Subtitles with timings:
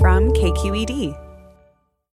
[0.00, 1.14] From KQED.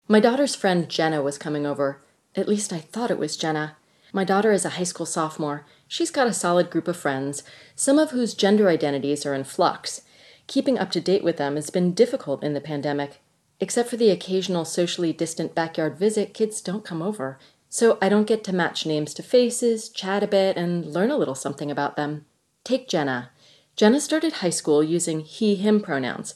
[0.07, 2.01] My daughter's friend Jenna was coming over.
[2.35, 3.77] At least I thought it was Jenna.
[4.11, 5.67] My daughter is a high school sophomore.
[5.87, 7.43] She's got a solid group of friends,
[7.75, 10.01] some of whose gender identities are in flux.
[10.47, 13.21] Keeping up to date with them has been difficult in the pandemic.
[13.59, 17.37] Except for the occasional socially distant backyard visit, kids don't come over.
[17.69, 21.17] So I don't get to match names to faces, chat a bit, and learn a
[21.17, 22.25] little something about them.
[22.63, 23.29] Take Jenna.
[23.75, 26.33] Jenna started high school using he, him pronouns.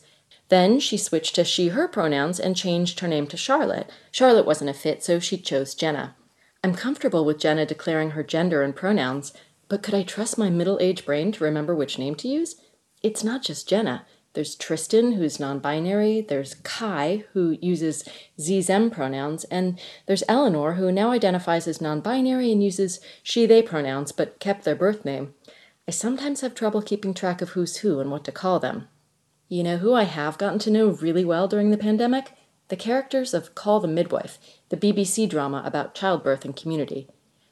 [0.49, 3.89] Then she switched to she, her pronouns and changed her name to Charlotte.
[4.11, 6.15] Charlotte wasn't a fit, so she chose Jenna.
[6.63, 9.31] I'm comfortable with Jenna declaring her gender and pronouns,
[9.69, 12.55] but could I trust my middle aged brain to remember which name to use?
[13.01, 14.05] It's not just Jenna.
[14.33, 18.03] There's Tristan, who's non binary, there's Kai, who uses
[18.39, 23.45] Z them pronouns, and there's Eleanor, who now identifies as non binary and uses she
[23.45, 25.33] they pronouns but kept their birth name.
[25.87, 28.87] I sometimes have trouble keeping track of who's who and what to call them.
[29.51, 32.33] You know who I have gotten to know really well during the pandemic?
[32.67, 34.37] The characters of Call the Midwife,
[34.69, 37.07] the BBC drama about childbirth and community.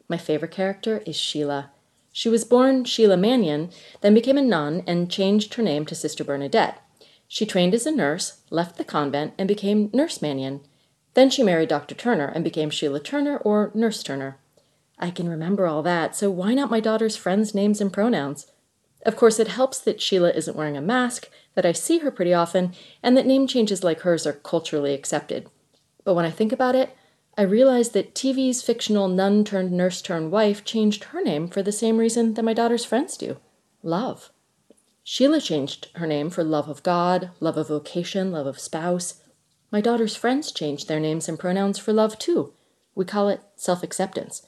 [0.07, 1.71] My favorite character is Sheila.
[2.13, 6.23] She was born Sheila Mannion, then became a nun and changed her name to Sister
[6.23, 6.79] Bernadette.
[7.27, 10.61] She trained as a nurse, left the convent, and became Nurse Mannion.
[11.15, 11.95] Then she married Dr.
[11.95, 14.37] Turner and became Sheila Turner or Nurse Turner.
[14.99, 18.45] I can remember all that, so why not my daughter's friends' names and pronouns?
[19.07, 22.33] Of course, it helps that Sheila isn't wearing a mask, that I see her pretty
[22.33, 25.49] often, and that name changes like hers are culturally accepted.
[26.03, 26.93] But when I think about it,
[27.37, 31.71] I realize that TV's fictional nun turned nurse turned wife changed her name for the
[31.71, 33.37] same reason that my daughter's friends do
[33.81, 34.29] love.
[35.03, 39.21] Sheila changed her name for love of God, love of vocation, love of spouse.
[39.71, 42.53] My daughter's friends changed their names and pronouns for love too.
[42.93, 44.45] We call it self acceptance.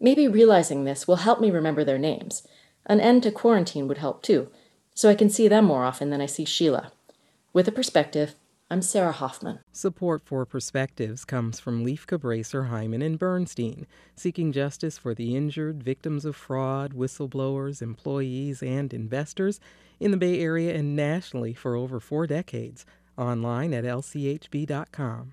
[0.00, 2.46] Maybe realizing this will help me remember their names.
[2.88, 4.48] An end to quarantine would help too
[4.98, 6.90] so I can see them more often than I see Sheila.
[7.52, 8.34] With a perspective,
[8.68, 9.60] I'm Sarah Hoffman.
[9.70, 15.84] Support for Perspectives comes from Lieff Cabraser, Heimann, and Bernstein, seeking justice for the injured,
[15.84, 19.60] victims of fraud, whistleblowers, employees, and investors
[20.00, 22.84] in the Bay Area and nationally for over four decades.
[23.16, 25.32] Online at lchb.com.